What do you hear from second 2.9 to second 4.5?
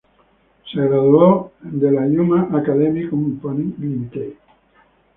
Co.,Ltd.